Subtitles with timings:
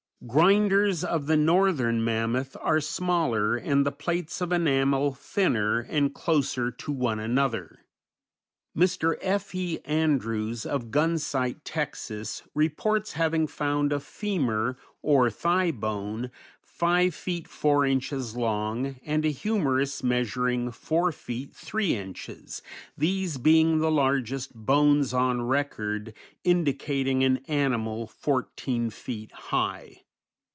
[0.27, 6.69] Grinders of the Northern Mammoth are smaller, and the plates of enamel thinner, and closer
[6.69, 7.79] to one another.
[8.77, 9.15] Mr.
[9.19, 9.55] F.
[9.55, 9.79] E.
[9.83, 16.29] Andrews, of Gunsight, Texas, reports having found a femur, or thigh bone
[16.61, 22.61] five feet four inches long, and a humerus measuring four feet three inches,
[22.95, 26.13] these being the largest bones on record
[26.43, 30.03] indicating an animal fourteen feet high.